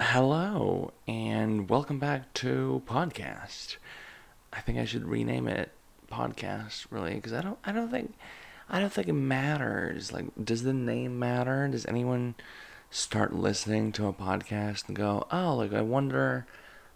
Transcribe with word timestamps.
Hello 0.00 0.92
and 1.06 1.70
welcome 1.70 2.00
back 2.00 2.34
to 2.34 2.82
podcast. 2.84 3.76
I 4.52 4.60
think 4.60 4.76
I 4.76 4.86
should 4.86 5.06
rename 5.06 5.46
it 5.46 5.70
podcast 6.10 6.86
really 6.90 7.14
because 7.14 7.32
I 7.32 7.40
don't 7.40 7.58
I 7.64 7.70
don't 7.70 7.92
think 7.92 8.12
I 8.68 8.80
don't 8.80 8.92
think 8.92 9.06
it 9.06 9.12
matters. 9.12 10.12
Like 10.12 10.26
does 10.42 10.64
the 10.64 10.72
name 10.72 11.20
matter? 11.20 11.68
Does 11.68 11.86
anyone 11.86 12.34
start 12.90 13.34
listening 13.34 13.92
to 13.92 14.08
a 14.08 14.12
podcast 14.12 14.88
and 14.88 14.96
go, 14.96 15.28
"Oh, 15.30 15.54
like 15.54 15.72
I 15.72 15.82
wonder, 15.82 16.44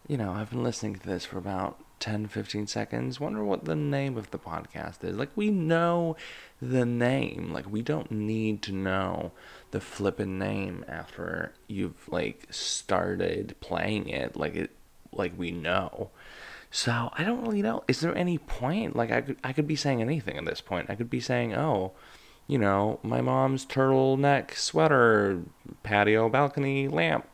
you 0.08 0.16
know, 0.16 0.32
I've 0.32 0.50
been 0.50 0.64
listening 0.64 0.96
to 0.96 1.06
this 1.06 1.24
for 1.24 1.38
about 1.38 1.78
10 2.00 2.26
15 2.28 2.66
seconds. 2.66 3.20
Wonder 3.20 3.44
what 3.44 3.64
the 3.64 3.76
name 3.76 4.16
of 4.16 4.30
the 4.30 4.38
podcast 4.38 5.04
is." 5.04 5.16
Like 5.16 5.30
we 5.34 5.50
know 5.50 6.16
the 6.60 6.84
name. 6.84 7.52
Like 7.52 7.70
we 7.70 7.82
don't 7.82 8.10
need 8.10 8.62
to 8.62 8.72
know 8.72 9.32
the 9.70 9.80
flippin' 9.80 10.38
name 10.38 10.84
after 10.88 11.52
you've 11.66 12.08
like 12.08 12.46
started 12.50 13.56
playing 13.60 14.08
it. 14.08 14.36
Like 14.36 14.54
it 14.54 14.70
like 15.12 15.32
we 15.36 15.50
know. 15.50 16.10
So 16.70 17.10
I 17.14 17.24
don't 17.24 17.42
really 17.42 17.62
know. 17.62 17.82
Is 17.88 18.00
there 18.00 18.14
any 18.14 18.38
point? 18.38 18.94
Like 18.94 19.10
I 19.10 19.20
could 19.22 19.38
I 19.42 19.52
could 19.52 19.66
be 19.66 19.76
saying 19.76 20.00
anything 20.00 20.36
at 20.36 20.44
this 20.44 20.60
point. 20.60 20.90
I 20.90 20.94
could 20.94 21.10
be 21.10 21.20
saying, 21.20 21.54
oh, 21.54 21.92
you 22.46 22.58
know, 22.58 22.98
my 23.02 23.20
mom's 23.20 23.64
turtleneck 23.64 24.54
sweater, 24.54 25.42
patio 25.82 26.28
balcony 26.28 26.88
lamp. 26.88 27.26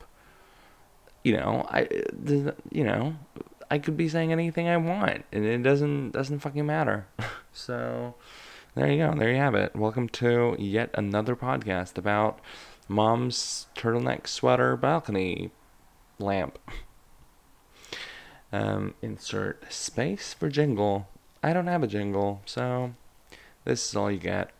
You 1.25 1.37
know, 1.37 1.67
I 1.70 1.83
uh, 1.83 2.53
you 2.70 2.84
know, 2.84 3.17
I 3.71 3.79
could 3.79 3.97
be 3.97 4.09
saying 4.09 4.33
anything 4.33 4.69
I 4.69 4.77
want, 4.77 5.25
and 5.33 5.45
it 5.45 5.63
doesn't 5.63 6.11
doesn't 6.11 6.41
fucking 6.41 6.67
matter. 6.67 7.07
so 7.53 8.15
there 8.75 8.91
you 8.91 8.99
go. 8.99 9.15
There 9.17 9.31
you 9.31 9.37
have 9.37 9.55
it. 9.55 9.75
Welcome 9.75 10.09
to 10.11 10.57
yet 10.59 10.91
another 10.95 11.35
podcast 11.37 11.97
about 11.97 12.41
mom's 12.89 13.67
turtleneck 13.77 14.27
sweater 14.27 14.77
balcony 14.77 15.51
lamp. 16.19 16.59
Um, 18.53 18.95
insert 19.03 19.73
space 19.73 20.34
for 20.34 20.49
jingle. 20.49 21.09
I 21.43 21.53
don't 21.53 21.67
have 21.67 21.83
a 21.83 21.89
jingle, 21.89 22.43
so 22.47 22.95
this 23.65 23.89
is 23.89 23.97
all 23.97 24.11
you 24.11 24.19
get. 24.19 24.51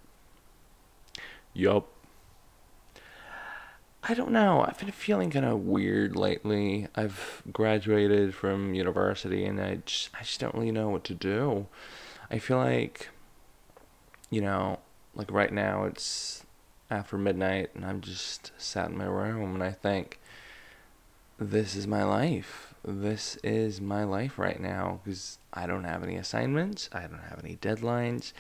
Yup. 1.53 1.89
I 4.07 4.15
don't 4.15 4.33
know. 4.33 4.65
I've 4.67 4.79
been 4.79 4.91
feeling 4.91 5.31
kind 5.31 5.47
of 5.47 5.61
weird 5.61 6.15
lately. 6.15 6.89
I've 6.95 7.43
graduated 7.53 8.35
from 8.35 8.75
university 8.75 9.47
and 9.47 9.61
I 9.61 9.77
just, 9.87 10.11
I 10.15 10.23
just 10.23 10.41
don't 10.41 10.55
really 10.55 10.71
know 10.71 10.91
what 10.91 11.05
to 11.05 11.15
do. 11.15 11.67
I 12.31 12.39
feel 12.39 12.59
like, 12.59 13.09
you 14.31 14.43
know, 14.43 14.81
like 15.15 15.31
right 15.31 15.53
now 15.53 15.85
it's 15.85 16.45
after 16.91 17.17
midnight 17.17 17.71
and 17.75 17.85
I'm 17.85 18.01
just 18.03 18.53
sat 18.59 18.91
in 18.91 18.99
my 18.99 19.07
room 19.07 19.55
and 19.55 19.63
I 19.63 19.71
think, 19.73 20.21
this 21.37 21.75
is 21.75 21.87
my 21.87 22.05
life 22.05 22.75
this 22.87 23.37
is 23.43 23.81
my 23.81 24.05
life 24.05 24.39
right 24.39 24.61
now 24.61 25.01
because 25.03 25.39
I 25.53 25.67
don't 25.67 25.85
have 25.85 26.03
any 26.03 26.17
assignments, 26.17 26.91
I 26.93 27.03
don't 27.03 27.23
have 27.31 27.41
any 27.43 27.57
deadlines. 27.57 28.33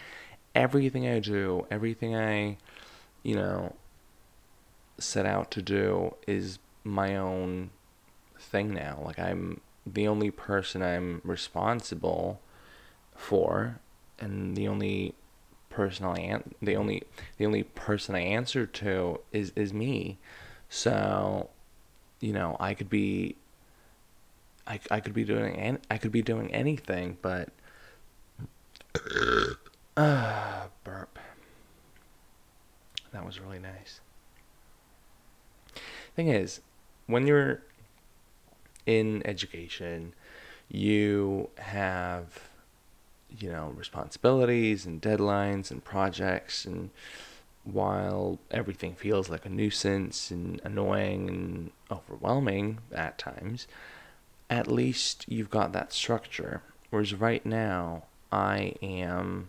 Everything 0.55 1.09
I 1.09 1.19
do, 1.19 1.67
everything 1.71 2.15
I, 2.15 2.59
you 3.23 3.34
know, 3.34 3.75
set 4.98 5.27
out 5.27 5.50
to 5.53 5.62
do 5.62 6.14
is 6.27 6.59
my 6.84 7.17
own 7.17 7.70
thing 8.39 8.73
now. 8.73 9.03
Like 9.05 9.19
I'm 9.19 9.61
the 9.87 10.09
only 10.09 10.31
person 10.31 10.83
I'm 10.83 11.20
responsible 11.25 12.41
for 13.15 13.81
and 14.19 14.56
the 14.56 14.69
only 14.69 15.15
person 15.70 16.06
I 16.06 16.19
an- 16.20 16.55
the 16.62 16.77
only 16.77 17.03
the 17.37 17.47
only 17.47 17.65
person 17.65 18.15
I 18.15 18.20
answer 18.20 18.67
to 18.67 19.20
is 19.33 19.53
is 19.56 19.72
me. 19.72 20.19
So, 20.69 21.50
you 22.20 22.33
know, 22.33 22.56
I 22.61 22.75
could 22.75 22.89
be 22.89 23.37
I, 24.67 24.81
I 24.91 25.00
could 25.00 25.15
be 25.15 25.25
doing 25.25 25.56
an, 25.56 25.78
I 25.91 25.98
could 25.98 26.12
be 26.12 26.22
doing 26.22 26.53
anything, 26.55 27.19
but 27.20 27.50
uh, 29.97 30.66
burp. 30.84 31.19
That 33.12 33.26
was 33.26 33.41
really 33.41 33.59
nice. 33.59 34.00
Thing 36.14 36.28
is, 36.28 36.60
when 37.06 37.26
you're 37.26 37.62
in 38.86 39.26
education, 39.26 40.14
you 40.69 41.50
have 41.58 42.48
you 43.36 43.50
know 43.50 43.75
responsibilities 43.76 44.86
and 44.86 45.02
deadlines 45.02 45.70
and 45.70 45.84
projects 45.84 46.64
and 46.64 46.91
while 47.64 48.38
everything 48.50 48.94
feels 48.94 49.28
like 49.28 49.44
a 49.44 49.48
nuisance 49.48 50.30
and 50.30 50.60
annoying 50.64 51.28
and 51.28 51.70
overwhelming 51.91 52.78
at 52.92 53.19
times 53.19 53.66
at 54.50 54.69
least 54.69 55.25
you've 55.28 55.50
got 55.50 55.72
that 55.72 55.92
structure. 55.92 56.62
Whereas 56.91 57.14
right 57.14 57.44
now, 57.44 58.04
I 58.31 58.75
am 58.82 59.48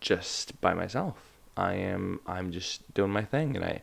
just 0.00 0.60
by 0.60 0.74
myself. 0.74 1.16
I 1.56 1.74
am 1.74 2.20
I'm 2.26 2.50
just 2.50 2.92
doing 2.94 3.10
my 3.10 3.22
thing 3.22 3.54
and 3.56 3.64
I 3.64 3.82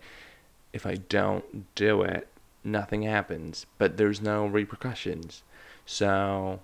if 0.73 0.85
I 0.85 0.95
don't 0.95 1.73
do 1.75 2.01
it, 2.01 2.27
nothing 2.63 3.03
happens, 3.03 3.65
but 3.77 3.97
there's 3.97 4.21
no 4.21 4.45
repercussions. 4.45 5.43
So 5.85 6.59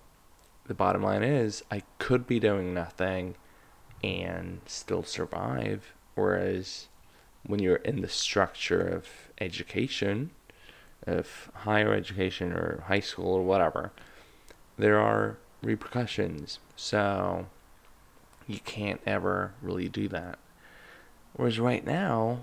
the 0.66 0.74
bottom 0.74 1.04
line 1.04 1.24
is 1.24 1.64
I 1.72 1.84
could 2.00 2.28
be 2.28 2.40
doing 2.40 2.74
nothing 2.74 3.36
and 4.04 4.62
still 4.66 5.04
survive 5.04 5.94
whereas 6.18 6.88
when 7.46 7.62
you're 7.62 7.78
in 7.78 8.02
the 8.02 8.10
structure 8.10 8.82
of 8.82 9.08
education, 9.40 10.32
of 11.06 11.50
higher 11.54 11.94
education 11.94 12.52
or 12.52 12.84
high 12.88 13.00
school 13.00 13.34
or 13.34 13.44
whatever, 13.44 13.92
there 14.78 15.00
are 15.00 15.38
repercussions. 15.62 16.60
So 16.76 17.46
you 18.48 18.60
can't 18.60 19.00
ever 19.06 19.54
really 19.62 19.88
do 19.88 20.08
that. 20.10 20.40
Whereas 21.34 21.60
right 21.60 21.86
now, 21.86 22.40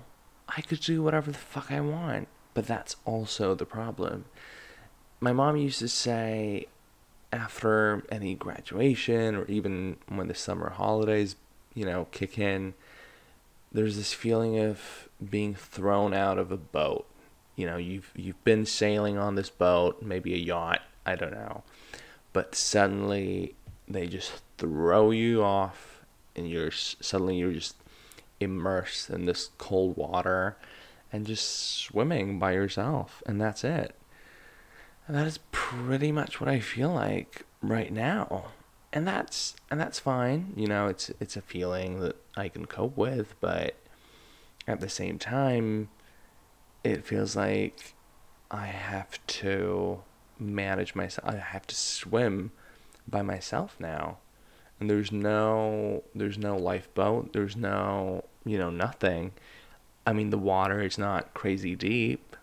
I 0.47 0.61
could 0.61 0.81
do 0.81 1.01
whatever 1.01 1.31
the 1.31 1.37
fuck 1.37 1.71
I 1.71 1.81
want, 1.81 2.27
but 2.53 2.67
that's 2.67 2.95
also 3.05 3.55
the 3.55 3.65
problem. 3.65 4.25
My 5.19 5.33
mom 5.33 5.57
used 5.57 5.79
to 5.79 5.87
say 5.87 6.67
after 7.33 8.03
any 8.09 8.35
graduation 8.35 9.35
or 9.35 9.45
even 9.45 9.97
when 10.07 10.27
the 10.27 10.35
summer 10.35 10.69
holidays, 10.69 11.35
you 11.73 11.85
know, 11.85 12.07
kick 12.11 12.37
in, 12.37 12.73
there's 13.71 13.97
this 13.97 14.13
feeling 14.13 14.59
of 14.59 15.09
being 15.29 15.55
thrown 15.55 16.13
out 16.13 16.37
of 16.37 16.51
a 16.51 16.57
boat 16.57 17.05
you 17.55 17.65
know 17.65 17.77
you've 17.77 18.11
you've 18.15 18.41
been 18.43 18.65
sailing 18.65 19.17
on 19.17 19.35
this 19.35 19.49
boat 19.49 20.01
maybe 20.01 20.33
a 20.33 20.37
yacht 20.37 20.81
i 21.05 21.15
don't 21.15 21.33
know 21.33 21.63
but 22.33 22.55
suddenly 22.55 23.55
they 23.87 24.07
just 24.07 24.41
throw 24.57 25.11
you 25.11 25.43
off 25.43 26.01
and 26.35 26.49
you're 26.49 26.71
suddenly 26.71 27.37
you're 27.37 27.53
just 27.53 27.75
immersed 28.39 29.09
in 29.09 29.25
this 29.25 29.49
cold 29.57 29.95
water 29.97 30.57
and 31.11 31.25
just 31.25 31.47
swimming 31.77 32.39
by 32.39 32.51
yourself 32.51 33.23
and 33.25 33.39
that's 33.39 33.63
it 33.63 33.95
and 35.07 35.15
that 35.15 35.27
is 35.27 35.39
pretty 35.51 36.11
much 36.11 36.39
what 36.39 36.49
i 36.49 36.59
feel 36.59 36.89
like 36.89 37.45
right 37.61 37.91
now 37.93 38.45
and 38.91 39.07
that's 39.07 39.55
and 39.71 39.79
that's 39.79 39.99
fine 39.99 40.53
you 40.55 40.67
know 40.67 40.87
it's 40.87 41.11
it's 41.19 41.37
a 41.37 41.41
feeling 41.41 41.99
that 41.99 42.15
i 42.35 42.49
can 42.49 42.65
cope 42.65 42.97
with 42.97 43.35
but 43.39 43.75
at 44.67 44.79
the 44.81 44.89
same 44.89 45.17
time 45.17 45.89
it 46.83 47.03
feels 47.03 47.35
like 47.35 47.95
I 48.51 48.67
have 48.67 49.25
to 49.27 50.03
manage 50.39 50.93
myself. 50.93 51.27
I 51.27 51.37
have 51.37 51.65
to 51.67 51.75
swim 51.75 52.51
by 53.07 53.23
myself 53.23 53.75
now. 53.79 54.19
And 54.79 54.89
there's 54.89 55.11
no 55.11 56.03
there's 56.13 56.37
no 56.37 56.57
lifeboat, 56.57 57.33
there's 57.33 57.55
no, 57.55 58.25
you 58.45 58.57
know, 58.57 58.69
nothing. 58.69 59.31
I 60.05 60.13
mean, 60.13 60.29
the 60.29 60.37
water 60.37 60.81
is 60.81 60.97
not 60.97 61.33
crazy 61.33 61.75
deep, 61.75 62.35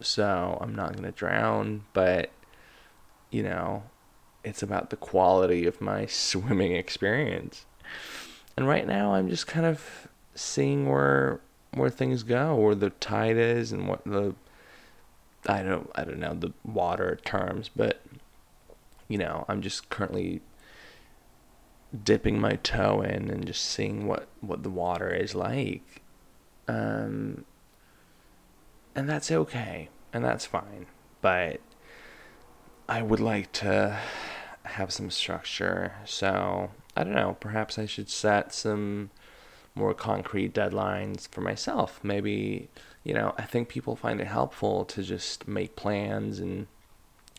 so 0.00 0.58
I'm 0.60 0.74
not 0.74 0.92
going 0.92 1.04
to 1.04 1.12
drown, 1.12 1.84
but 1.92 2.30
you 3.30 3.42
know, 3.42 3.84
it's 4.44 4.62
about 4.62 4.90
the 4.90 4.96
quality 4.96 5.66
of 5.66 5.80
my 5.80 6.06
swimming 6.06 6.72
experience. 6.72 7.66
And 8.56 8.66
right 8.66 8.86
now 8.86 9.14
I'm 9.14 9.28
just 9.28 9.46
kind 9.46 9.66
of 9.66 10.08
seeing 10.34 10.88
where 10.88 11.40
where 11.74 11.90
things 11.90 12.22
go, 12.22 12.54
where 12.54 12.74
the 12.74 12.90
tide 12.90 13.36
is, 13.36 13.72
and 13.72 13.86
what 13.88 14.04
the 14.04 14.34
I 15.46 15.62
don't 15.62 15.90
I 15.94 16.04
don't 16.04 16.18
know 16.18 16.34
the 16.34 16.52
water 16.64 17.18
terms, 17.24 17.70
but 17.74 18.00
you 19.06 19.18
know 19.18 19.44
I'm 19.48 19.62
just 19.62 19.90
currently 19.90 20.40
dipping 22.04 22.40
my 22.40 22.56
toe 22.56 23.00
in 23.00 23.30
and 23.30 23.46
just 23.46 23.64
seeing 23.64 24.06
what 24.06 24.28
what 24.40 24.62
the 24.62 24.70
water 24.70 25.10
is 25.10 25.34
like, 25.34 26.02
um, 26.66 27.44
and 28.94 29.08
that's 29.08 29.30
okay 29.30 29.88
and 30.12 30.24
that's 30.24 30.46
fine, 30.46 30.86
but 31.20 31.60
I 32.88 33.02
would 33.02 33.20
like 33.20 33.52
to 33.52 33.98
have 34.64 34.92
some 34.92 35.10
structure. 35.10 35.94
So 36.04 36.70
I 36.96 37.04
don't 37.04 37.14
know. 37.14 37.36
Perhaps 37.40 37.78
I 37.78 37.86
should 37.86 38.08
set 38.08 38.52
some 38.52 39.10
more 39.74 39.94
concrete 39.94 40.54
deadlines 40.54 41.28
for 41.28 41.40
myself. 41.40 42.00
Maybe 42.02 42.68
you 43.04 43.14
know, 43.14 43.34
I 43.38 43.42
think 43.42 43.68
people 43.68 43.96
find 43.96 44.20
it 44.20 44.26
helpful 44.26 44.84
to 44.86 45.02
just 45.02 45.48
make 45.48 45.76
plans 45.76 46.40
and 46.40 46.66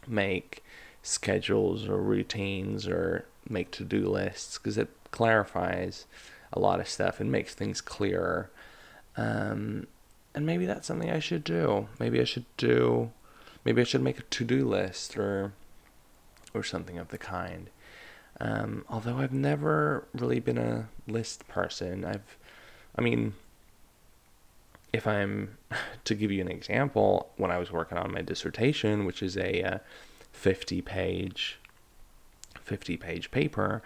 make 0.07 0.63
schedules 1.03 1.87
or 1.87 1.97
routines 1.97 2.87
or 2.87 3.25
make 3.49 3.71
to 3.71 3.83
do 3.83 4.07
lists 4.07 4.57
because 4.57 4.77
it 4.77 4.89
clarifies 5.11 6.05
a 6.51 6.59
lot 6.59 6.79
of 6.79 6.87
stuff 6.87 7.19
and 7.19 7.31
makes 7.31 7.53
things 7.53 7.81
clearer. 7.81 8.49
Um, 9.17 9.87
and 10.33 10.45
maybe 10.45 10.65
that's 10.65 10.87
something 10.87 11.09
I 11.09 11.19
should 11.19 11.43
do. 11.43 11.87
Maybe 11.99 12.19
I 12.19 12.23
should 12.23 12.45
do, 12.57 13.11
maybe 13.65 13.81
I 13.81 13.85
should 13.85 14.01
make 14.01 14.19
a 14.19 14.23
to 14.23 14.43
do 14.43 14.67
list 14.67 15.17
or, 15.17 15.53
or 16.53 16.63
something 16.63 16.97
of 16.97 17.09
the 17.09 17.17
kind. 17.17 17.69
Um, 18.39 18.85
although 18.89 19.17
I've 19.17 19.33
never 19.33 20.07
really 20.13 20.39
been 20.39 20.57
a 20.57 20.87
list 21.07 21.47
person. 21.47 22.05
I've, 22.05 22.37
I 22.95 23.01
mean, 23.01 23.33
if 24.93 25.05
I'm 25.05 25.57
to 26.05 26.15
give 26.15 26.31
you 26.31 26.41
an 26.41 26.51
example, 26.51 27.31
when 27.37 27.51
I 27.51 27.57
was 27.57 27.71
working 27.71 27.97
on 27.97 28.11
my 28.11 28.21
dissertation, 28.21 29.05
which 29.05 29.21
is 29.21 29.37
a 29.37 29.63
uh, 29.63 29.77
50 30.31 30.81
page 30.81 31.59
50 32.63 32.97
page 32.97 33.31
paper, 33.31 33.81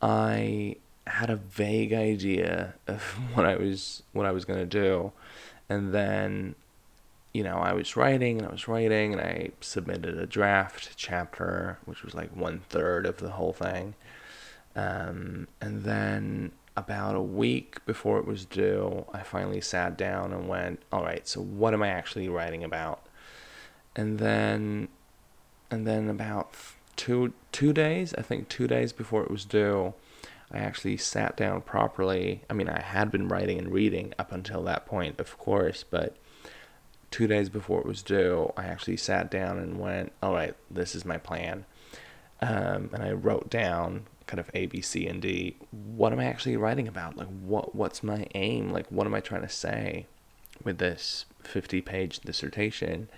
I 0.00 0.76
had 1.06 1.30
a 1.30 1.36
vague 1.36 1.92
idea 1.92 2.74
of 2.86 3.02
what 3.34 3.46
I 3.46 3.56
was 3.56 4.02
what 4.12 4.26
I 4.26 4.32
was 4.32 4.44
going 4.44 4.60
to 4.60 4.66
do. 4.66 5.12
And 5.68 5.94
then 5.94 6.54
you 7.34 7.42
know, 7.42 7.56
I 7.56 7.72
was 7.72 7.96
writing 7.96 8.38
and 8.38 8.46
I 8.46 8.52
was 8.52 8.68
writing 8.68 9.12
and 9.12 9.20
I 9.20 9.50
submitted 9.60 10.16
a 10.16 10.24
draft 10.24 10.92
chapter, 10.96 11.78
which 11.84 12.04
was 12.04 12.14
like 12.14 12.34
one 12.34 12.60
third 12.68 13.06
of 13.06 13.16
the 13.16 13.32
whole 13.32 13.52
thing. 13.52 13.94
Um, 14.76 15.48
and 15.60 15.82
then 15.82 16.52
about 16.76 17.16
a 17.16 17.20
week 17.20 17.84
before 17.86 18.18
it 18.18 18.26
was 18.26 18.44
due, 18.44 19.04
I 19.12 19.22
finally 19.22 19.60
sat 19.60 19.98
down 19.98 20.32
and 20.32 20.48
went, 20.48 20.82
all 20.92 21.02
right, 21.02 21.26
so 21.26 21.40
what 21.40 21.74
am 21.74 21.82
I 21.82 21.88
actually 21.88 22.28
writing 22.28 22.62
about? 22.62 23.04
And 23.96 24.20
then, 24.20 24.88
and 25.72 25.86
then 25.86 26.08
about 26.08 26.54
two 26.96 27.32
two 27.52 27.72
days, 27.72 28.14
I 28.16 28.22
think 28.22 28.48
two 28.48 28.66
days 28.66 28.92
before 28.92 29.22
it 29.22 29.30
was 29.30 29.44
due, 29.44 29.94
I 30.50 30.58
actually 30.58 30.96
sat 30.96 31.36
down 31.36 31.62
properly. 31.62 32.42
I 32.48 32.52
mean, 32.52 32.68
I 32.68 32.80
had 32.80 33.10
been 33.10 33.28
writing 33.28 33.58
and 33.58 33.72
reading 33.72 34.14
up 34.18 34.32
until 34.32 34.62
that 34.64 34.86
point, 34.86 35.18
of 35.20 35.36
course, 35.38 35.84
but 35.88 36.16
two 37.10 37.26
days 37.26 37.48
before 37.48 37.80
it 37.80 37.86
was 37.86 38.02
due, 38.02 38.52
I 38.56 38.64
actually 38.64 38.96
sat 38.96 39.30
down 39.30 39.58
and 39.58 39.78
went, 39.78 40.12
all 40.22 40.32
right, 40.32 40.54
this 40.70 40.94
is 40.94 41.04
my 41.04 41.16
plan. 41.16 41.64
Um, 42.40 42.90
and 42.92 43.02
I 43.02 43.12
wrote 43.12 43.48
down 43.48 44.06
kind 44.26 44.40
of 44.40 44.50
A, 44.54 44.66
B, 44.66 44.80
C, 44.80 45.06
and 45.06 45.22
D. 45.22 45.56
What 45.70 46.12
am 46.12 46.18
I 46.18 46.24
actually 46.24 46.56
writing 46.56 46.88
about? 46.88 47.16
Like, 47.16 47.28
what 47.28 47.74
what's 47.74 48.02
my 48.02 48.26
aim? 48.34 48.70
Like, 48.70 48.86
what 48.90 49.06
am 49.06 49.14
I 49.14 49.20
trying 49.20 49.42
to 49.42 49.48
say 49.48 50.06
with 50.62 50.78
this 50.78 51.26
50 51.42 51.80
page 51.82 52.20
dissertation? 52.20 53.08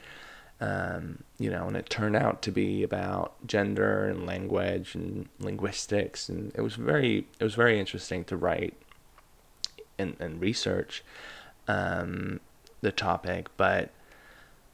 Um, 0.59 1.23
you 1.39 1.51
know, 1.51 1.67
and 1.67 1.77
it 1.77 1.91
turned 1.91 2.17
out 2.17 2.41
to 2.43 2.51
be 2.51 2.83
about 2.83 3.35
gender 3.47 4.07
and 4.09 4.25
language 4.25 4.95
and 4.95 5.29
linguistics, 5.39 6.31
and 6.31 6.53
it 6.55 6.63
was 6.63 6.77
very 6.77 7.27
it 7.39 7.45
was 7.45 7.55
very 7.55 7.79
interesting 7.79 8.25
to 8.25 8.37
write 8.37 8.75
and, 9.99 10.17
and 10.19 10.41
research 10.41 11.05
um, 11.69 12.41
the 12.81 12.93
topic, 12.93 13.49
but 13.57 13.91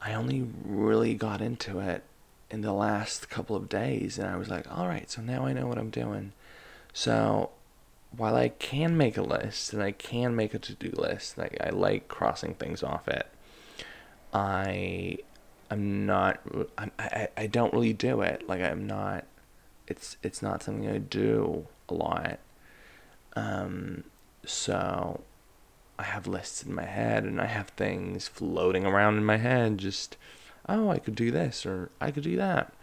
I 0.01 0.15
only 0.15 0.49
really 0.65 1.15
got 1.15 1.41
into 1.41 1.81
it 1.81 2.03
in 2.51 2.61
the 2.61 2.73
last 2.73 3.29
couple 3.29 3.57
of 3.57 3.69
days, 3.69 4.19
and 4.19 4.29
I 4.29 4.37
was 4.37 4.49
like, 4.49 4.71
all 4.71 4.87
right, 4.87 5.11
so 5.11 5.23
now 5.23 5.47
I 5.47 5.53
know 5.53 5.67
what 5.67 5.79
I'm 5.79 5.91
doing. 5.91 6.33
So 6.93 7.51
while 8.17 8.37
I 8.37 8.51
can 8.51 8.97
make 8.97 9.17
a 9.17 9.23
list 9.23 9.73
and 9.73 9.83
I 9.83 9.93
can 9.93 10.37
make 10.37 10.53
a 10.55 10.59
to 10.59 10.75
do 10.75 10.91
list, 10.91 11.39
like 11.39 11.57
I 11.61 11.71
like 11.71 12.09
crossing 12.09 12.55
things 12.55 12.83
off 12.83 13.09
it, 13.09 13.27
I 14.35 15.19
I'm 15.73 16.05
not 16.05 16.41
I, 16.77 16.91
I 16.99 17.29
I 17.37 17.47
don't 17.47 17.73
really 17.73 17.95
do 17.95 18.21
it. 18.21 18.47
Like 18.47 18.61
I'm 18.61 18.87
not 18.87 19.25
it's 19.89 20.19
it's 20.23 20.43
not 20.43 20.63
something 20.63 20.87
I 20.87 20.99
do 20.99 21.67
a 21.89 21.95
lot. 21.95 22.39
Um 23.35 24.05
so 24.45 25.23
I 25.99 26.03
have 26.03 26.27
lists 26.27 26.63
in 26.63 26.75
my 26.75 26.85
head 26.85 27.25
and 27.25 27.41
I 27.41 27.47
have 27.47 27.69
things 27.69 28.29
floating 28.29 28.85
around 28.85 29.17
in 29.17 29.25
my 29.25 29.39
head 29.39 29.79
just 29.79 30.19
oh, 30.69 30.91
I 30.91 30.99
could 30.99 31.15
do 31.15 31.31
this 31.31 31.65
or 31.65 31.91
I 32.01 32.11
could 32.11 32.25
do 32.25 32.37
that. 32.37 32.75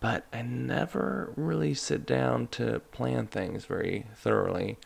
But 0.00 0.26
I 0.32 0.42
never 0.42 1.32
really 1.36 1.74
sit 1.74 2.04
down 2.04 2.48
to 2.48 2.80
plan 2.90 3.28
things 3.28 3.66
very 3.66 4.06
thoroughly. 4.16 4.78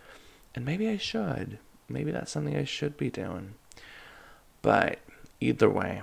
And 0.55 0.67
maybe 0.67 0.88
I 0.88 0.99
should. 0.99 1.59
Maybe 1.88 2.11
that's 2.11 2.32
something 2.32 2.55
I 2.55 2.64
should 2.64 2.99
be 2.99 3.09
doing. 3.09 3.55
But 4.61 4.99
either 5.41 5.70
way, 5.70 6.02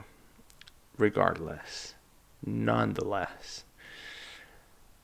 regardless, 0.98 1.96
nonetheless, 2.46 3.64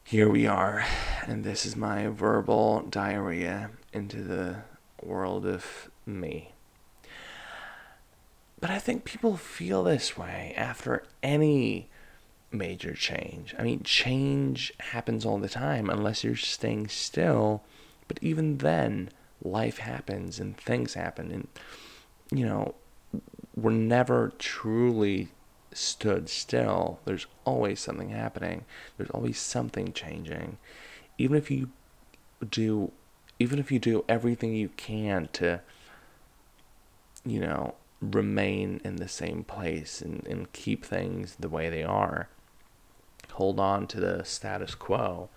here 0.03 0.29
we 0.29 0.47
are, 0.47 0.85
and 1.27 1.43
this 1.43 1.65
is 1.65 1.75
my 1.75 2.07
verbal 2.07 2.81
diarrhea 2.81 3.69
into 3.93 4.23
the 4.23 4.57
world 5.03 5.45
of 5.45 5.89
me. 6.05 6.53
But 8.59 8.69
I 8.69 8.79
think 8.79 9.05
people 9.05 9.37
feel 9.37 9.83
this 9.83 10.17
way 10.17 10.53
after 10.57 11.03
any 11.23 11.89
major 12.51 12.93
change. 12.93 13.55
I 13.57 13.63
mean, 13.63 13.83
change 13.83 14.73
happens 14.79 15.25
all 15.25 15.37
the 15.37 15.49
time 15.49 15.89
unless 15.89 16.23
you're 16.23 16.35
staying 16.35 16.87
still. 16.87 17.63
But 18.07 18.19
even 18.21 18.57
then, 18.57 19.09
life 19.43 19.77
happens 19.77 20.39
and 20.39 20.57
things 20.57 20.95
happen. 20.95 21.31
And, 21.31 21.47
you 22.31 22.45
know, 22.45 22.75
we're 23.55 23.71
never 23.71 24.33
truly 24.39 25.29
stood 25.73 26.29
still. 26.29 26.99
There's 27.05 27.27
always 27.45 27.79
something 27.79 28.09
happening. 28.09 28.65
There's 28.97 29.09
always 29.11 29.39
something 29.39 29.93
changing. 29.93 30.57
Even 31.17 31.37
if 31.37 31.51
you 31.51 31.69
do 32.49 32.91
even 33.39 33.57
if 33.57 33.71
you 33.71 33.79
do 33.79 34.03
everything 34.07 34.53
you 34.53 34.69
can 34.77 35.29
to 35.33 35.61
you 37.25 37.39
know 37.39 37.75
remain 38.01 38.79
in 38.83 38.97
the 38.97 39.07
same 39.07 39.43
place 39.43 40.01
and, 40.01 40.25
and 40.27 40.51
keep 40.53 40.85
things 40.85 41.35
the 41.39 41.49
way 41.49 41.69
they 41.69 41.83
are 41.83 42.29
hold 43.33 43.59
on 43.59 43.87
to 43.87 43.99
the 43.99 44.23
status 44.23 44.75
quo 44.75 45.29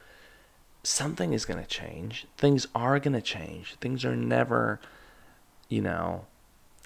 something 0.82 1.32
is 1.32 1.44
going 1.44 1.60
to 1.60 1.68
change 1.68 2.26
things 2.36 2.66
are 2.74 2.98
going 2.98 3.14
to 3.14 3.22
change 3.22 3.76
things 3.80 4.04
are 4.04 4.16
never 4.16 4.80
you 5.68 5.80
know 5.80 6.24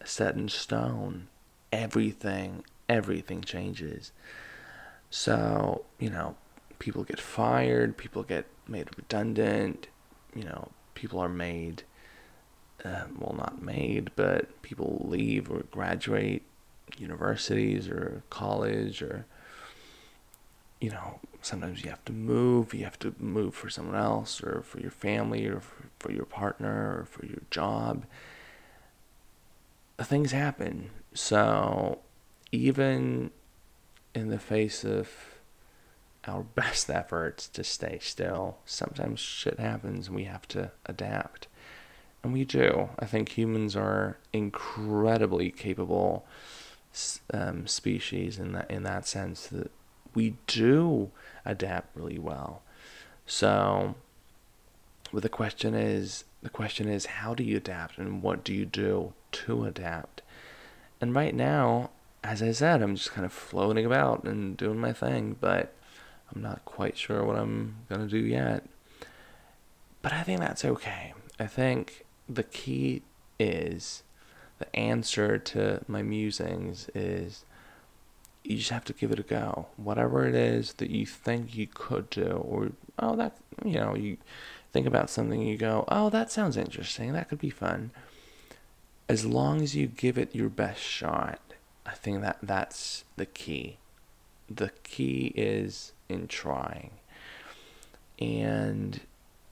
set 0.05 0.35
in 0.35 0.49
stone 0.49 1.29
everything 1.73 2.63
everything 2.89 3.43
changes. 3.43 4.13
So, 5.11 5.85
you 5.99 6.11
know, 6.11 6.37
people 6.79 7.05
get 7.05 7.21
fired, 7.21 7.97
people 7.97 8.23
get 8.23 8.47
made 8.69 8.89
redundant, 8.97 9.89
you 10.35 10.45
know, 10.45 10.71
people 10.95 11.21
are 11.21 11.29
made, 11.29 11.85
uh, 12.85 13.05
well, 13.19 13.35
not 13.37 13.63
made, 13.63 14.11
but 14.17 14.63
people 14.63 15.07
leave 15.09 15.51
or 15.51 15.63
graduate 15.71 16.43
universities 16.99 17.89
or 17.89 18.23
college 18.31 19.03
or, 19.03 19.27
you 20.81 20.91
know, 20.91 21.21
sometimes 21.43 21.83
you 21.83 21.91
have 21.91 22.05
to 22.05 22.13
move, 22.13 22.75
you 22.75 22.85
have 22.85 22.99
to 22.99 23.15
move 23.19 23.55
for 23.55 23.71
someone 23.71 23.97
else 23.97 24.43
or 24.43 24.63
for 24.63 24.81
your 24.81 24.91
family 24.91 25.47
or 25.47 25.61
for, 25.61 25.85
for 25.99 26.13
your 26.13 26.25
partner 26.25 27.01
or 27.01 27.05
for 27.05 27.25
your 27.25 27.43
job. 27.51 28.05
Things 29.99 30.33
happen. 30.33 30.91
So, 31.15 32.01
even 32.53 33.31
in 34.15 34.29
the 34.29 34.39
face 34.39 34.85
of 34.85 35.11
our 36.27 36.43
best 36.55 36.91
efforts 36.91 37.49
to 37.49 37.65
stay 37.65 37.99
still, 38.01 38.59
sometimes 38.65 39.21
shit 39.21 39.59
happens 39.59 40.09
and 40.09 40.17
we 40.17 40.25
have 40.25 40.47
to 40.49 40.71
adapt. 40.87 41.49
And 42.23 42.33
we 42.33 42.45
do. 42.45 42.89
I 42.99 43.07
think 43.07 43.31
humans 43.31 43.77
are 43.77 44.19
incredibly 44.33 45.51
capable 45.51 46.27
um, 47.33 47.67
species 47.67 48.39
in 48.39 48.53
that 48.53 48.71
in 48.71 48.83
that 48.85 49.07
sense 49.07 49.47
that 49.49 49.71
we 50.15 50.37
do 50.47 51.11
adapt 51.45 51.95
really 51.97 52.19
well. 52.19 52.63
So, 53.27 53.95
well, 55.13 55.21
the 55.21 55.29
question 55.29 55.75
is 55.75 56.25
the 56.43 56.49
question 56.49 56.89
is 56.89 57.07
how 57.07 57.35
do 57.35 57.45
you 57.45 57.59
adapt 57.59 57.99
and 57.99 58.23
what 58.23 58.43
do 58.43 58.55
you 58.55 58.65
do 58.65 59.13
to 59.33 59.65
adapt? 59.65 60.23
And 61.01 61.15
right 61.15 61.35
now, 61.35 61.91
as 62.27 62.43
I 62.43 62.51
said, 62.51 62.83
I'm 62.83 62.97
just 62.97 63.13
kind 63.13 63.25
of 63.25 63.33
floating 63.33 63.87
about 63.87 64.25
and 64.25 64.57
doing 64.57 64.81
my 64.81 64.93
thing, 64.93 65.37
but 65.41 65.73
I'm 66.35 66.43
not 66.43 66.65
quite 66.65 66.99
sure 66.99 67.25
what 67.25 67.37
I'm 67.37 67.77
going 67.89 68.01
to 68.01 68.09
do 68.09 68.19
yet. 68.19 68.65
But 70.03 70.13
I 70.13 70.23
think 70.23 70.41
that's 70.41 70.65
okay. 70.65 71.15
I 71.39 71.47
think 71.47 72.05
the 72.29 72.43
key 72.43 73.03
is 73.39 74.03
the 74.59 74.75
answer 74.75 75.39
to 75.39 75.85
my 75.87 76.03
musings 76.03 76.89
is 76.95 77.45
you 78.43 78.57
just 78.57 78.71
have 78.71 78.85
to 78.87 78.93
give 78.93 79.13
it 79.13 79.21
a 79.21 79.25
go. 79.25 79.67
Whatever 79.77 80.27
it 80.27 80.35
is 80.35 80.75
that 80.75 80.91
you 80.91 81.07
think 81.07 81.57
you 81.57 81.69
could 81.69 82.11
do, 82.11 82.27
or, 82.29 82.73
oh, 82.99 83.15
that, 83.17 83.37
you 83.65 83.79
know, 83.79 83.95
you 83.95 84.17
think 84.73 84.87
about 84.87 85.11
something, 85.11 85.43
you 85.43 85.57
go, 85.57 85.85
oh, 85.89 86.11
that 86.11 86.33
sounds 86.33 86.57
interesting. 86.57 87.13
That 87.13 87.29
could 87.29 87.39
be 87.39 87.51
fun. 87.51 87.93
As 89.09 89.25
long 89.25 89.61
as 89.63 89.77
you 89.77 89.87
give 89.87 90.19
it 90.19 90.35
your 90.35 90.49
best 90.49 90.81
shot 90.81 91.41
I 91.87 91.93
think 91.93 92.23
that 92.23 92.39
that's 92.43 93.05
the 93.17 93.27
key. 93.27 93.79
The 94.51 94.71
key 94.83 95.33
is 95.37 95.93
in 96.09 96.27
trying. 96.29 96.91
And 98.19 99.01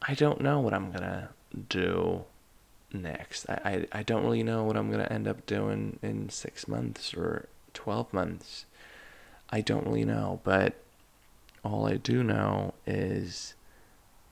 I 0.02 0.14
don't 0.14 0.40
know 0.40 0.60
what 0.60 0.74
I'm 0.74 0.90
going 0.90 1.02
to 1.02 1.28
do 1.68 2.24
next. 2.92 3.48
I, 3.48 3.86
I, 3.92 4.00
I 4.00 4.02
don't 4.02 4.24
really 4.24 4.42
know 4.42 4.64
what 4.64 4.76
I'm 4.76 4.90
going 4.90 5.04
to 5.04 5.12
end 5.12 5.28
up 5.28 5.46
doing 5.46 5.98
in 6.02 6.28
six 6.28 6.66
months 6.66 7.14
or 7.14 7.48
12 7.74 8.12
months. 8.12 8.66
I 9.50 9.60
don't 9.60 9.86
really 9.86 10.04
know, 10.04 10.40
but 10.42 10.74
all 11.62 11.86
I 11.86 11.96
do 11.96 12.22
know 12.22 12.74
is 12.86 13.54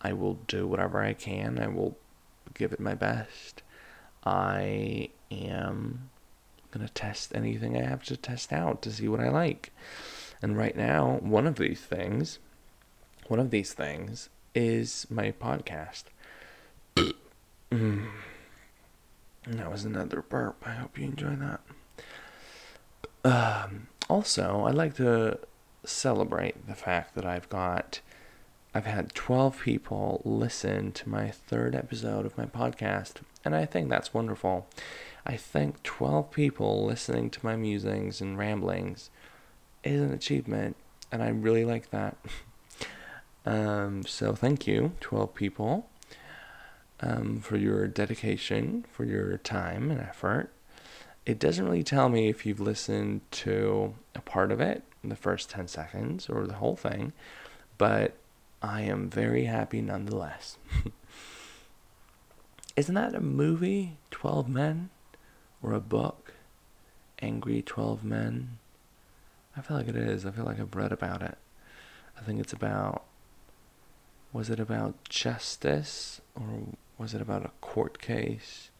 I 0.00 0.12
will 0.12 0.35
do 0.47 0.66
whatever 0.66 1.02
I 1.02 1.12
can. 1.12 1.59
I 1.59 1.68
will 1.68 1.97
give 2.54 2.73
it 2.73 2.80
my 2.80 2.94
best. 2.94 3.62
I 4.25 5.11
am 5.30 6.11
going 6.73 6.87
to 6.87 6.93
test 6.93 7.35
anything 7.35 7.76
I 7.76 7.85
have 7.85 8.02
to 8.05 8.17
test 8.17 8.52
out 8.52 8.83
to 8.83 8.91
see 8.91 9.09
what 9.09 9.21
I 9.21 9.29
like. 9.29 9.73
And 10.41 10.57
right 10.57 10.76
now, 10.76 11.19
one 11.21 11.47
of 11.47 11.57
these 11.57 11.81
things, 11.81 12.38
one 13.29 13.38
of 13.38 13.50
these 13.50 13.73
things 13.73 14.29
is 14.55 15.07
my 15.09 15.33
podcast. 15.33 16.05
that 17.71 19.71
was 19.71 19.85
another 19.85 20.23
burp. 20.23 20.62
I 20.67 20.73
hope 20.73 20.99
you 20.99 21.05
enjoy 21.05 21.37
that. 21.37 21.61
Um, 23.25 23.87
also, 24.09 24.64
I'd 24.67 24.75
like 24.75 24.97
to 24.97 25.38
celebrate 25.85 26.67
the 26.67 26.75
fact 26.75 27.14
that 27.14 27.25
I've 27.25 27.49
got 27.49 28.00
I've 28.75 28.87
had 28.87 29.14
12 29.14 29.61
people 29.61 30.23
listen 30.25 30.93
to 30.93 31.09
my 31.09 31.31
third 31.31 31.75
episode 31.75 32.25
of 32.25 32.38
my 32.38 32.47
podcast, 32.47 33.17
and 33.45 33.55
I 33.55 33.67
think 33.67 33.91
that's 33.91 34.14
wonderful. 34.14 34.67
I 35.25 35.37
think 35.37 35.83
12 35.83 36.31
people 36.31 36.85
listening 36.85 37.31
to 37.31 37.45
my 37.45 37.55
musings 37.55 38.21
and 38.21 38.37
ramblings 38.37 39.11
is 39.85 40.00
an 40.00 40.12
achievement, 40.12 40.76
and 41.12 41.23
I 41.23 41.29
really 41.29 41.64
like 41.64 41.91
that. 41.91 42.17
um, 43.47 44.05
so, 44.05 44.35
thank 44.35 44.67
you, 44.67 44.93
12 45.00 45.35
people, 45.35 45.88
um, 47.00 47.41
for 47.41 47.57
your 47.57 47.87
dedication, 47.87 48.85
for 48.91 49.05
your 49.05 49.38
time 49.38 49.91
and 49.91 50.00
effort. 50.00 50.50
It 51.25 51.38
doesn't 51.38 51.64
really 51.64 51.85
tell 51.85 52.09
me 52.09 52.29
if 52.29 52.45
you've 52.45 52.61
listened 52.61 53.21
to 53.31 53.95
a 54.17 54.21
part 54.21 54.50
of 54.50 54.61
it, 54.61 54.83
the 55.05 55.14
first 55.14 55.50
10 55.50 55.69
seconds, 55.69 56.29
or 56.29 56.49
the 56.49 56.55
whole 56.55 56.76
thing, 56.76 57.12
but 57.79 58.17
I 58.61 58.83
am 58.83 59.09
very 59.09 59.45
happy 59.45 59.81
nonetheless. 59.81 60.59
Isn't 62.76 62.95
that 62.95 63.14
a 63.14 63.21
movie, 63.21 63.99
12 64.11 64.49
Men? 64.49 64.91
Or 65.62 65.73
a 65.73 65.81
book, 65.81 66.35
Angry 67.21 67.62
12 67.62 68.04
Men? 68.04 68.59
I 69.57 69.61
feel 69.61 69.76
like 69.76 69.88
it 69.88 69.97
is. 69.97 70.25
I 70.26 70.31
feel 70.31 70.45
like 70.45 70.59
I've 70.59 70.75
read 70.75 70.92
about 70.92 71.23
it. 71.23 71.38
I 72.19 72.23
think 72.23 72.40
it's 72.40 72.52
about. 72.52 73.04
Was 74.33 74.49
it 74.49 74.59
about 74.59 75.04
justice? 75.09 76.21
Or 76.35 76.62
was 76.99 77.14
it 77.14 77.21
about 77.21 77.45
a 77.45 77.50
court 77.61 78.00
case? 78.00 78.71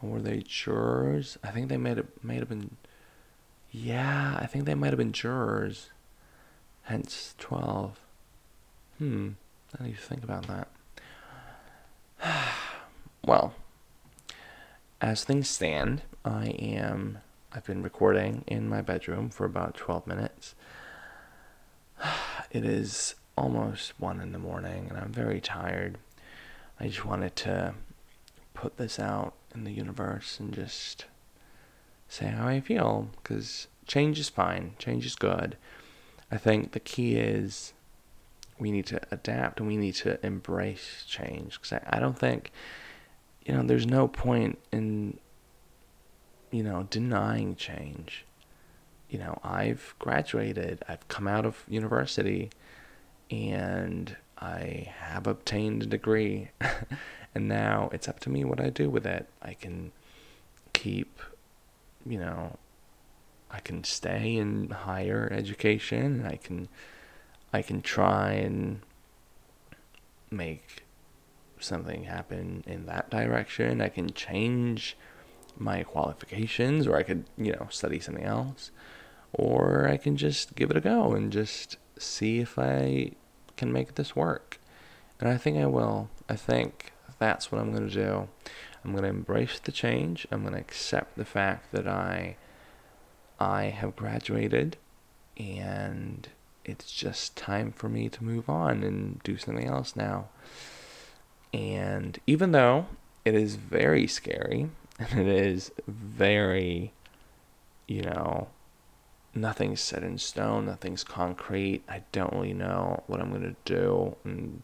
And 0.00 0.10
were 0.10 0.22
they 0.22 0.40
jurors? 0.40 1.36
I 1.42 1.50
think 1.50 1.68
they 1.68 1.76
might 1.76 1.96
have, 1.96 2.06
might 2.22 2.38
have 2.38 2.48
been. 2.48 2.76
Yeah, 3.70 4.38
I 4.40 4.46
think 4.46 4.64
they 4.64 4.74
might 4.74 4.90
have 4.90 4.98
been 4.98 5.12
jurors. 5.12 5.90
Hence 6.82 7.34
12. 7.38 7.98
Hmm. 8.98 9.30
I 9.78 9.84
need 9.84 9.96
to 9.96 10.02
think 10.02 10.22
about 10.22 10.46
that. 10.46 10.68
well, 13.26 13.54
as 15.00 15.24
things 15.24 15.48
stand, 15.48 16.02
I 16.24 16.46
am. 16.58 17.18
I've 17.52 17.66
been 17.66 17.82
recording 17.82 18.44
in 18.46 18.68
my 18.68 18.80
bedroom 18.80 19.28
for 19.28 19.44
about 19.44 19.74
12 19.74 20.06
minutes. 20.06 20.54
It 22.50 22.64
is 22.64 23.16
almost 23.36 23.98
1 23.98 24.20
in 24.20 24.32
the 24.32 24.38
morning, 24.38 24.86
and 24.88 24.98
I'm 24.98 25.12
very 25.12 25.40
tired. 25.40 25.98
I 26.78 26.86
just 26.86 27.04
wanted 27.04 27.34
to 27.36 27.74
put 28.54 28.76
this 28.76 28.98
out 28.98 29.34
in 29.54 29.64
the 29.64 29.72
universe 29.72 30.38
and 30.38 30.54
just 30.54 31.06
say 32.08 32.26
how 32.26 32.46
I 32.46 32.60
feel, 32.60 33.10
because 33.16 33.66
change 33.86 34.18
is 34.18 34.28
fine, 34.28 34.74
change 34.78 35.04
is 35.04 35.16
good. 35.16 35.56
I 36.30 36.36
think 36.36 36.72
the 36.72 36.80
key 36.80 37.16
is 37.16 37.72
we 38.58 38.70
need 38.70 38.86
to 38.86 39.00
adapt 39.10 39.58
and 39.58 39.68
we 39.68 39.76
need 39.76 39.94
to 39.96 40.24
embrace 40.24 41.04
change 41.06 41.60
because 41.60 41.72
I, 41.72 41.96
I 41.96 42.00
don't 42.00 42.18
think 42.18 42.52
you 43.44 43.54
know 43.54 43.62
there's 43.62 43.86
no 43.86 44.08
point 44.08 44.58
in 44.72 45.18
you 46.54 46.62
know 46.62 46.86
denying 46.90 47.56
change 47.56 48.24
you 49.08 49.18
know 49.18 49.38
i've 49.42 49.94
graduated 49.98 50.82
i've 50.88 51.06
come 51.08 51.26
out 51.26 51.44
of 51.44 51.64
university 51.68 52.50
and 53.30 54.16
i 54.38 54.92
have 54.98 55.26
obtained 55.26 55.82
a 55.82 55.86
degree 55.86 56.50
and 57.34 57.48
now 57.48 57.88
it's 57.92 58.08
up 58.08 58.20
to 58.20 58.30
me 58.30 58.44
what 58.44 58.60
i 58.60 58.70
do 58.70 58.88
with 58.88 59.06
it 59.06 59.28
i 59.42 59.52
can 59.54 59.90
keep 60.72 61.20
you 62.06 62.18
know 62.18 62.56
i 63.50 63.58
can 63.60 63.82
stay 63.82 64.36
in 64.36 64.70
higher 64.70 65.28
education 65.32 66.24
i 66.26 66.36
can 66.36 66.68
I 67.54 67.62
can 67.62 67.82
try 67.82 68.32
and 68.32 68.80
make 70.28 70.82
something 71.60 72.02
happen 72.02 72.64
in 72.66 72.86
that 72.86 73.10
direction. 73.10 73.80
I 73.80 73.90
can 73.90 74.12
change 74.12 74.96
my 75.56 75.82
qualifications, 75.82 76.86
or 76.86 76.96
I 76.96 77.02
could, 77.02 77.24
you 77.36 77.52
know, 77.52 77.68
study 77.70 78.00
something 78.00 78.24
else, 78.24 78.70
or 79.32 79.88
I 79.88 79.96
can 79.96 80.16
just 80.16 80.54
give 80.54 80.70
it 80.70 80.76
a 80.76 80.80
go 80.80 81.12
and 81.12 81.32
just 81.32 81.76
see 81.98 82.38
if 82.38 82.58
I 82.58 83.12
can 83.56 83.72
make 83.72 83.94
this 83.94 84.16
work. 84.16 84.60
And 85.20 85.28
I 85.28 85.36
think 85.36 85.58
I 85.58 85.66
will. 85.66 86.10
I 86.28 86.36
think 86.36 86.92
that's 87.18 87.50
what 87.50 87.60
I'm 87.60 87.72
going 87.72 87.88
to 87.88 87.94
do. 87.94 88.28
I'm 88.84 88.92
going 88.92 89.04
to 89.04 89.08
embrace 89.08 89.58
the 89.58 89.72
change. 89.72 90.26
I'm 90.30 90.42
going 90.42 90.54
to 90.54 90.60
accept 90.60 91.16
the 91.16 91.24
fact 91.24 91.72
that 91.72 91.88
I 91.88 92.36
I 93.40 93.64
have 93.64 93.96
graduated 93.96 94.76
and 95.36 96.28
it's 96.64 96.92
just 96.92 97.36
time 97.36 97.72
for 97.72 97.88
me 97.88 98.08
to 98.08 98.24
move 98.24 98.48
on 98.48 98.82
and 98.82 99.22
do 99.22 99.36
something 99.36 99.66
else 99.66 99.96
now. 99.96 100.28
And 101.52 102.18
even 102.26 102.52
though 102.52 102.86
it 103.24 103.34
is 103.34 103.56
very 103.56 104.06
scary 104.06 104.70
and 104.98 105.20
it 105.20 105.26
is 105.28 105.72
very, 105.86 106.92
you 107.86 108.02
know, 108.02 108.48
nothing's 109.34 109.80
set 109.80 110.02
in 110.02 110.18
stone, 110.18 110.66
nothing's 110.66 111.02
concrete, 111.02 111.82
I 111.88 112.02
don't 112.12 112.32
really 112.32 112.52
know 112.52 113.02
what 113.06 113.20
I'm 113.20 113.30
going 113.30 113.42
to 113.42 113.56
do 113.64 114.16
and 114.24 114.62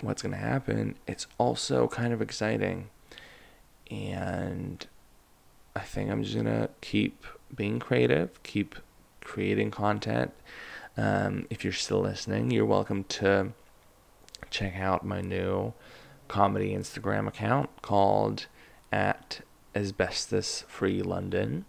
what's 0.00 0.22
going 0.22 0.32
to 0.32 0.38
happen, 0.38 0.94
it's 1.06 1.26
also 1.38 1.88
kind 1.88 2.12
of 2.12 2.22
exciting. 2.22 2.90
And 3.90 4.86
I 5.74 5.80
think 5.80 6.10
I'm 6.10 6.22
just 6.22 6.34
going 6.34 6.46
to 6.46 6.70
keep 6.80 7.24
being 7.54 7.78
creative, 7.78 8.42
keep 8.42 8.76
creating 9.22 9.70
content. 9.70 10.32
Um, 10.96 11.46
if 11.50 11.64
you're 11.64 11.72
still 11.72 12.00
listening, 12.00 12.50
you're 12.50 12.66
welcome 12.66 13.04
to 13.04 13.52
check 14.50 14.76
out 14.76 15.04
my 15.04 15.20
new 15.20 15.72
comedy 16.28 16.74
Instagram 16.74 17.26
account 17.26 17.70
called 17.82 18.46
at 18.92 19.40
Asbestos 19.74 20.64
Free 20.68 21.02
London. 21.02 21.64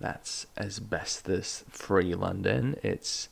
That's 0.00 0.46
Asbestos 0.58 1.64
Free 1.70 2.14
London. 2.14 2.76
It's 2.82 3.28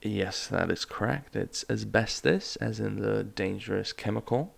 yes, 0.00 0.46
that 0.48 0.70
is 0.70 0.84
correct. 0.84 1.36
It's 1.36 1.64
asbestos, 1.68 2.56
as 2.56 2.80
in 2.80 2.96
the 2.96 3.24
dangerous 3.24 3.92
chemical, 3.92 4.54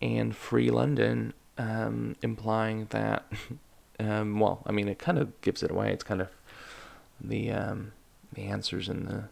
and 0.00 0.34
Free 0.34 0.70
London, 0.70 1.32
um, 1.58 2.16
implying 2.22 2.86
that. 2.90 3.30
Um, 3.98 4.40
well, 4.40 4.62
I 4.66 4.72
mean, 4.72 4.88
it 4.88 4.98
kind 4.98 5.16
of 5.16 5.40
gives 5.40 5.62
it 5.62 5.70
away. 5.70 5.90
It's 5.90 6.04
kind 6.04 6.20
of 6.20 6.28
the 7.18 7.50
um, 7.50 7.92
the 8.34 8.42
answers 8.42 8.90
in 8.90 9.06
the 9.06 9.24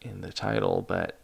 in 0.00 0.22
the 0.22 0.32
title, 0.32 0.80
but 0.80 1.20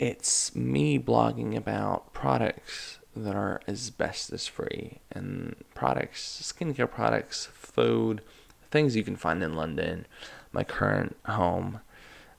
it's 0.00 0.56
me 0.56 0.98
blogging 0.98 1.56
about 1.56 2.12
products 2.12 2.98
that 3.16 3.34
are 3.34 3.60
asbestos 3.68 4.46
free 4.46 4.98
and 5.10 5.56
products, 5.74 6.40
skincare 6.42 6.90
products, 6.90 7.46
food, 7.52 8.22
things 8.70 8.96
you 8.96 9.04
can 9.04 9.16
find 9.16 9.42
in 9.42 9.54
London, 9.54 10.06
my 10.52 10.64
current 10.64 11.16
home, 11.26 11.80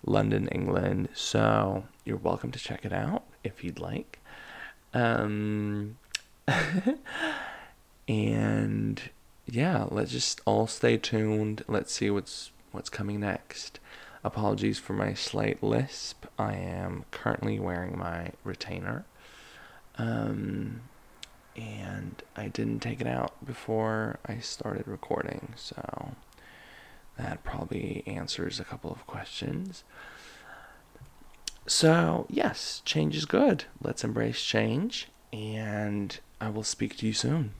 London, 0.05 0.47
England. 0.49 1.09
So 1.13 1.85
you're 2.03 2.17
welcome 2.17 2.51
to 2.51 2.59
check 2.59 2.85
it 2.85 2.93
out 2.93 3.23
if 3.43 3.63
you'd 3.63 3.79
like. 3.79 4.19
Um, 4.93 5.97
and 8.07 9.01
yeah, 9.45 9.85
let's 9.89 10.11
just 10.11 10.41
all 10.45 10.67
stay 10.67 10.97
tuned. 10.97 11.63
Let's 11.67 11.93
see 11.93 12.09
what's 12.09 12.51
what's 12.71 12.89
coming 12.89 13.21
next. 13.21 13.79
Apologies 14.23 14.79
for 14.79 14.93
my 14.93 15.13
slight 15.13 15.61
lisp. 15.61 16.25
I 16.39 16.55
am 16.55 17.05
currently 17.11 17.59
wearing 17.59 17.97
my 17.97 18.31
retainer. 18.43 19.05
Um, 19.97 20.81
and 21.55 22.21
I 22.35 22.47
didn't 22.49 22.79
take 22.81 22.99
it 23.01 23.07
out 23.07 23.45
before 23.45 24.19
I 24.25 24.39
started 24.39 24.87
recording, 24.87 25.53
so 25.55 26.11
That 27.17 27.43
probably 27.43 28.03
answers 28.05 28.59
a 28.59 28.65
couple 28.65 28.91
of 28.91 29.07
questions. 29.07 29.83
So, 31.67 32.27
yes, 32.29 32.81
change 32.85 33.15
is 33.15 33.25
good. 33.25 33.65
Let's 33.81 34.03
embrace 34.03 34.41
change, 34.43 35.07
and 35.31 36.19
I 36.41 36.49
will 36.49 36.63
speak 36.63 36.97
to 36.97 37.07
you 37.07 37.13
soon. 37.13 37.53